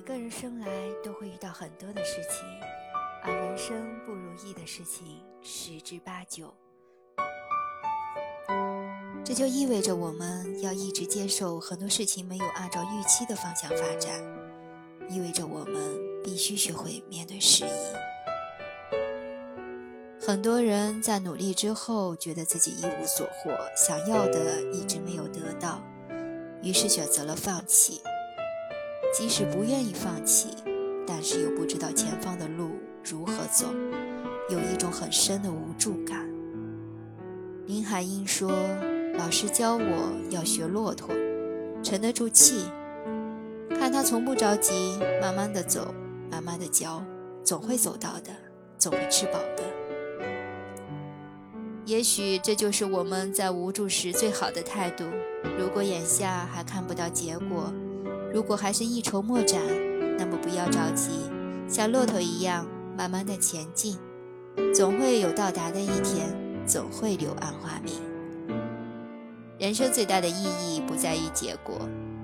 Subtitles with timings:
[0.00, 0.66] 每个人生来
[1.04, 2.42] 都会遇到很多的事情，
[3.22, 3.76] 而人生
[4.06, 6.54] 不如意的事情十之八九。
[9.22, 14.24] 这就意味着我们要一直接受很多事情没有按照预期的方向发展，
[15.10, 17.70] 意味着我们必须学会面对失意。
[20.18, 25.82] 很多人在努力之后，觉得自己一无所获，想要的一直没有得到，
[26.62, 28.00] 于是选择了放弃。
[29.12, 30.48] 即使不愿意放弃，
[31.06, 32.70] 但是又不知道前方的路
[33.04, 33.66] 如何走，
[34.48, 36.28] 有一种很深的无助感。
[37.66, 38.50] 林海音说
[39.18, 41.08] ：“老师教我要学骆驼，
[41.82, 42.64] 沉得住气，
[43.70, 45.92] 看他从不着急，慢慢的走，
[46.30, 47.04] 慢慢的教，
[47.44, 48.30] 总会走到的，
[48.78, 49.64] 总会吃饱的。
[51.84, 55.04] 也许这就是我们在无助时最好的态度。
[55.58, 57.72] 如果眼下还看不到结果，
[58.32, 59.60] 如果还是一筹莫展，
[60.18, 61.10] 那么不要着急，
[61.68, 63.98] 像骆驼一样慢慢的前进，
[64.74, 66.28] 总会有到达的一天，
[66.66, 67.94] 总会柳暗花明。
[69.58, 71.76] 人生最大的意义不在于结果，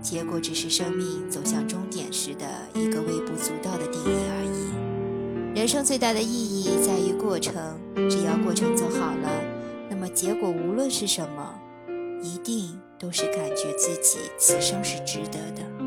[0.00, 5.58] 结果只是生命走向终点时的一个微不足道的定义而已。
[5.58, 7.54] 人生最大的意义在于过程，
[8.10, 9.30] 只要过程走好了，
[9.88, 11.58] 那么结果无论是什么，
[12.22, 15.83] 一定都是感觉自己此生是值得的。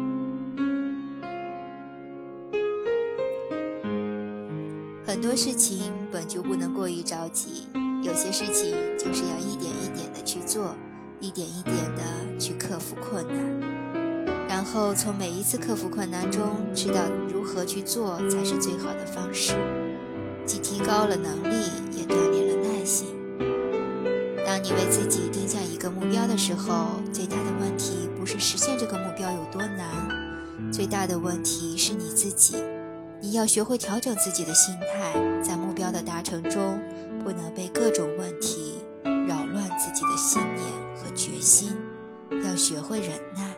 [5.07, 7.65] 很多事情本就不能过于着急，
[8.03, 10.75] 有些事情就是要一点一点的去做，
[11.21, 12.03] 一点一点的
[12.37, 19.53] 去克服困难，然后从每一次克服困难中知道如何去做才是最好的方式，
[20.45, 21.55] 既提高了能力，
[21.93, 23.07] 也锻炼了耐心。
[24.45, 32.57] 当你为自己定下一个目标的时候，最大的问题不是实现这个目标有多难，最大的问题是你自己。
[33.19, 36.79] 你要学会调整自己的心态，在目标的达成中，
[37.23, 41.75] 不能被各种问题扰乱自己的信念和决心。
[42.45, 43.55] 要学会忍耐。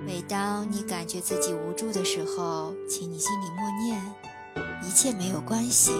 [0.00, 4.00] 每当你感觉自己无助的时候，请你心里默念：
[4.82, 5.92] 一切没有关系。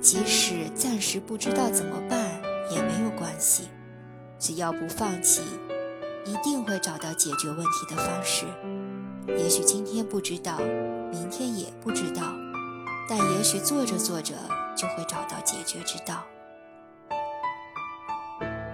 [0.00, 3.68] 即使暂时不知道怎么办，也没有关系。
[4.38, 5.42] 只要不放弃，
[6.24, 8.46] 一定会找到解决问题的方式。
[9.28, 10.58] 也许今天不知道，
[11.10, 12.22] 明天也不知道，
[13.08, 14.34] 但也许做着做着
[14.76, 16.24] 就会找到解决之道。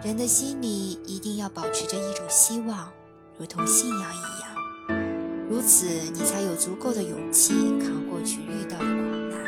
[0.02, 2.90] 人的心里一定要保持着一种希望，
[3.36, 8.92] 如同信仰一样，如此你才有足够的勇气扛过去遇到的苦
[9.30, 9.40] 难，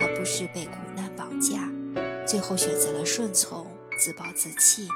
[0.00, 1.68] 而不是被苦难绑架，
[2.26, 3.66] 最后选择了顺从，
[3.98, 4.86] 自暴自弃。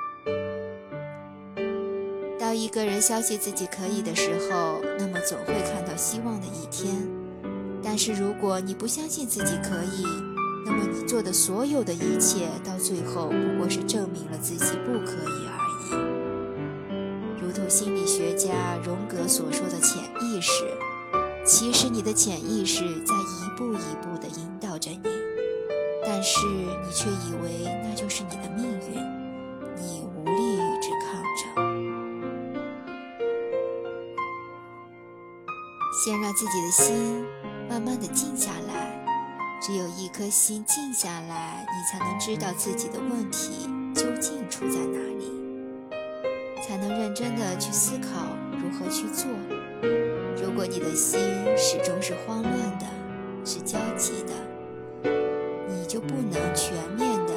[2.52, 6.94] 当一个人相信自己可以的时候，那么总会看到希望的一天。
[7.82, 10.04] 但是如果你不相信自己可以，
[10.66, 15.56] 那么你做的所有的一切，到最后不过是证明了自己不可以而
[15.88, 17.42] 已。
[17.42, 20.62] 如同心理学家荣格所说的潜意识，
[21.46, 25.00] 其实你的潜意识在一步一步地引导着你，
[26.04, 29.00] 但是你却以为那就是你的命运，
[35.92, 37.22] 先让自己的心
[37.68, 39.04] 慢慢的静下来，
[39.60, 45.30] 只有一颗心静下来，你才能知道自己的问题究竟出在哪里，
[46.66, 49.26] 才能认真的去思考如何去做。
[50.42, 51.20] 如果你的心
[51.58, 52.86] 始终是慌乱的，
[53.44, 55.10] 是焦急的，
[55.68, 57.34] 你就不能全面的、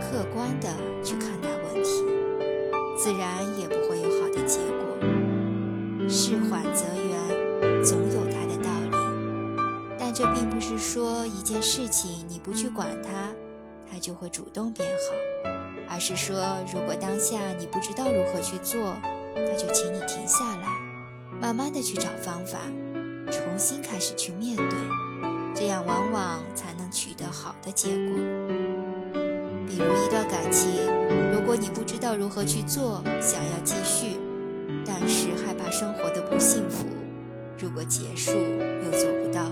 [0.00, 0.68] 客观的
[1.02, 2.04] 去看待问题，
[2.96, 3.44] 自然
[10.16, 13.28] 这并不是说一件事情你不去管它，
[13.86, 15.50] 它就会主动变好，
[15.90, 18.96] 而是说如果当下你不知道如何去做，
[19.34, 20.68] 那就请你停下来，
[21.38, 22.60] 慢慢的去找方法，
[23.30, 24.78] 重新开始去面对，
[25.54, 28.16] 这样往往才能取得好的结果。
[29.68, 30.70] 比如一段感情，
[31.30, 34.16] 如果你不知道如何去做，想要继续，
[34.82, 36.86] 但是害怕生活的不幸福。
[37.58, 39.44] 如果结束又做不到，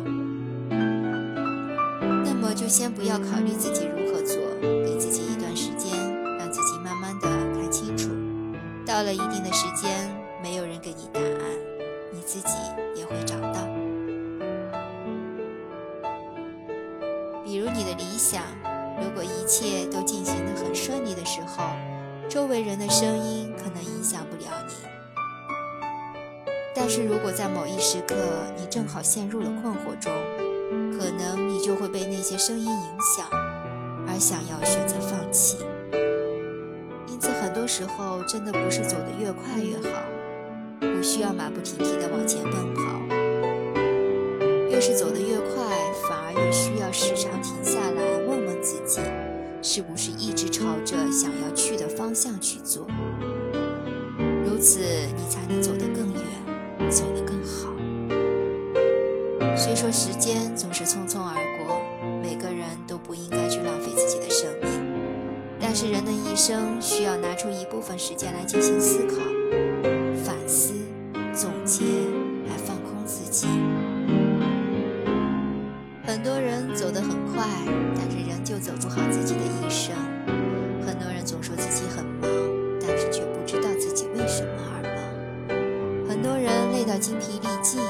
[2.55, 5.91] 就先不要考虑自己如何做，给自己一段时间，
[6.39, 8.09] 让自己慢慢的看清楚。
[8.87, 9.91] 到了一定的时间，
[10.43, 11.41] 没有人给你答案，
[12.13, 12.55] 你自己
[12.95, 13.67] 也会找到。
[17.45, 18.43] 比如你的理想，
[19.03, 21.65] 如果一切都进行的很顺利的时候，
[22.29, 24.75] 周围人的声音可能影响不了你。
[26.75, 28.15] 但是如果在某一时刻
[28.57, 30.13] 你正好陷入了困惑中，
[30.97, 33.27] 可能你就会被那些声音影响，
[34.07, 35.59] 而想要选择放弃。
[37.09, 40.03] 因此，很多时候真的不是走得越快越好，
[40.81, 42.83] 不需要马不停蹄地往前奔跑。
[44.71, 45.65] 越是走得越快，
[46.09, 49.01] 反而越需要时常停下来问问自己，
[49.63, 52.87] 是不是一直朝着想要去的方向去做。
[54.45, 55.87] 如此，你才能走得
[59.95, 61.81] 时间总是匆匆而过，
[62.21, 64.69] 每个人都不应该去浪费自己的生命，
[65.61, 69.23] 但是人的一生需要拿出一部分时间来进行思考、
[70.25, 70.75] 反思、
[71.33, 71.85] 总结，
[72.49, 73.47] 来放空自己。
[76.05, 77.47] 很多人走得很快，
[77.95, 79.95] 但是仍旧走不好自己的一生。
[80.85, 82.29] 很多人总说自己很忙，
[82.81, 86.09] 但是却不知道自己为什么而忙。
[86.09, 87.81] 很多人累到精疲力尽。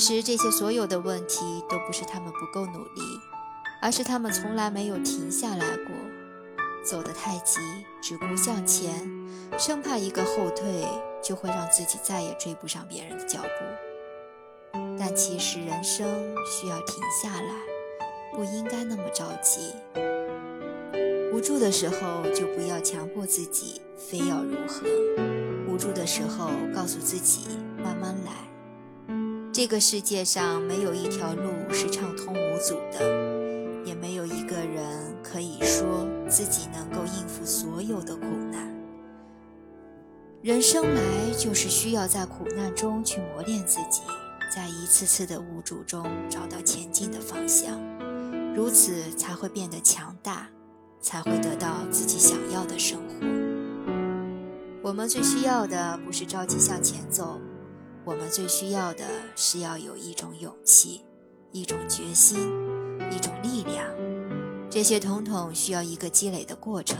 [0.00, 3.02] 其实这些所有的问题都不是他们不够努力，
[3.82, 5.94] 而是他们从来没有停下来过。
[6.82, 7.60] 走得太急，
[8.00, 9.06] 只顾向前，
[9.58, 10.86] 生怕一个后退
[11.22, 14.78] 就会让自己再也追不上别人的脚步。
[14.98, 16.06] 但其实人生
[16.46, 17.54] 需要停下来，
[18.34, 19.74] 不应该那么着急。
[21.30, 24.86] 无助的时候，就不要强迫自己非要如何。
[25.68, 28.49] 无助的时候，告诉自己慢慢来。
[29.60, 38.74] 这个世界上没有一条路是畅通无阻的，也没有一个人可以说自己能够应付所有的苦难。
[40.40, 41.02] 人生来
[41.38, 44.00] 就是需要在苦难中去磨练自己，
[44.50, 47.78] 在一次次的无助中找到前进的方向，
[48.56, 50.48] 如此才会变得强大。
[51.02, 53.26] 才会得到自己想要的生活。
[54.82, 57.38] 我们最需要的不是着急向前走，
[58.04, 59.04] 我们最需要的
[59.36, 61.02] 是要有一种勇气、
[61.52, 62.38] 一种决心、
[63.10, 63.86] 一种力量。
[64.70, 66.96] 这些统统需要一个积累的过程，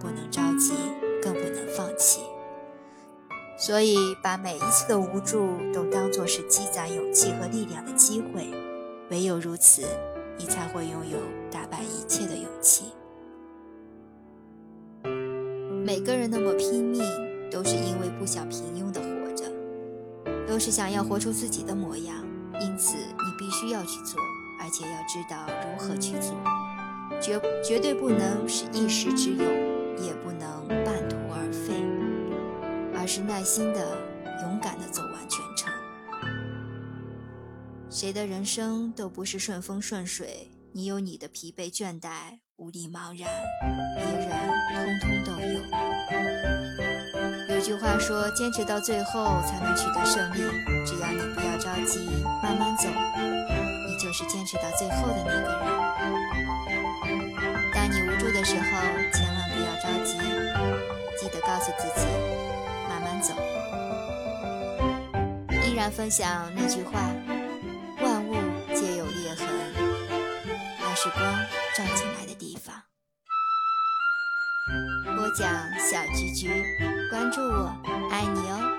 [0.00, 0.72] 不能着急，
[1.22, 2.20] 更不能放弃。
[3.58, 8.48] 所以，把每一次的无助都当作是积攒勇气和力量的机会。
[9.10, 9.82] 唯有如此，
[10.38, 11.18] 你才会拥有
[11.50, 12.84] 打败一切的勇气。
[15.84, 17.02] 每个人那么拼命，
[17.50, 19.08] 都是因为不想平庸的活，
[20.48, 22.16] 都是想要活出自己的模样。
[22.60, 24.20] 因此，你必须要去做，
[24.58, 26.34] 而且要知道如何去做，
[27.20, 29.44] 绝绝对不能是一时之勇，
[30.02, 31.74] 也不能半途而废，
[32.98, 33.96] 而是耐心的、
[34.42, 35.72] 勇敢的走完全程。
[37.90, 42.38] 谁的人生都不是顺风顺水，你有你的疲惫倦怠。
[42.56, 43.30] 无力茫然，
[43.94, 44.04] 别
[44.74, 46.57] 人通通都有。
[47.58, 50.42] 有句话说：“坚持到最后才能取得胜利。”
[50.86, 52.08] 只要你不要着急，
[52.40, 55.66] 慢慢走，你就是坚持到最后的那个人。
[57.74, 58.62] 当你无助的时候，
[59.12, 60.18] 千万不要着急，
[61.20, 62.06] 记得告诉自己，
[62.88, 63.34] 慢慢走。
[65.66, 67.10] 依然分享那句话
[68.00, 68.36] ：“万物
[68.72, 69.48] 皆有裂痕，
[70.78, 71.20] 那是光
[71.76, 72.27] 照进来的。”
[75.90, 76.50] 小菊菊，
[77.10, 77.74] 关注我，
[78.10, 78.77] 爱你哦。